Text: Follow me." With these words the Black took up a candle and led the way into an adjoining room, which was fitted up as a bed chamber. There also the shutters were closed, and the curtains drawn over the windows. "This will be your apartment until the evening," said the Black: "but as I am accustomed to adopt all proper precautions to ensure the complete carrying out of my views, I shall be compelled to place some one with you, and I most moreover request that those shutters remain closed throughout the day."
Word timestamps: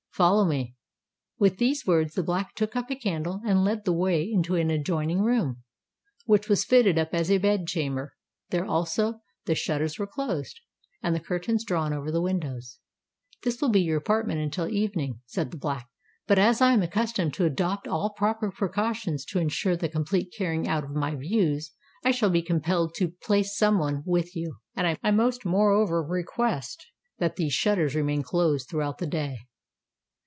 Follow 0.13 0.43
me." 0.45 0.75
With 1.39 1.57
these 1.57 1.87
words 1.87 2.13
the 2.13 2.21
Black 2.21 2.53
took 2.53 2.75
up 2.75 2.91
a 2.91 2.95
candle 2.97 3.41
and 3.45 3.63
led 3.63 3.85
the 3.85 3.93
way 3.93 4.29
into 4.29 4.55
an 4.55 4.69
adjoining 4.69 5.21
room, 5.21 5.63
which 6.25 6.49
was 6.49 6.65
fitted 6.65 6.99
up 6.99 7.13
as 7.13 7.31
a 7.31 7.37
bed 7.39 7.65
chamber. 7.65 8.13
There 8.49 8.65
also 8.65 9.21
the 9.45 9.55
shutters 9.55 9.97
were 9.97 10.05
closed, 10.05 10.59
and 11.01 11.15
the 11.15 11.21
curtains 11.21 11.63
drawn 11.63 11.93
over 11.93 12.11
the 12.11 12.21
windows. 12.21 12.77
"This 13.43 13.61
will 13.61 13.69
be 13.69 13.81
your 13.81 13.97
apartment 13.97 14.41
until 14.41 14.65
the 14.67 14.77
evening," 14.77 15.21
said 15.25 15.49
the 15.49 15.57
Black: 15.57 15.87
"but 16.27 16.37
as 16.37 16.61
I 16.61 16.73
am 16.73 16.83
accustomed 16.83 17.33
to 17.35 17.45
adopt 17.45 17.87
all 17.87 18.09
proper 18.11 18.51
precautions 18.51 19.23
to 19.27 19.39
ensure 19.39 19.77
the 19.77 19.89
complete 19.89 20.35
carrying 20.37 20.67
out 20.67 20.83
of 20.83 20.91
my 20.91 21.15
views, 21.15 21.71
I 22.03 22.11
shall 22.11 22.29
be 22.29 22.41
compelled 22.43 22.93
to 22.95 23.11
place 23.23 23.57
some 23.57 23.79
one 23.79 24.03
with 24.05 24.35
you, 24.35 24.57
and 24.75 24.97
I 25.01 25.11
most 25.11 25.45
moreover 25.45 26.03
request 26.03 26.85
that 27.19 27.37
those 27.37 27.53
shutters 27.53 27.95
remain 27.95 28.21
closed 28.23 28.67
throughout 28.69 28.97
the 28.97 29.07
day." 29.07 29.37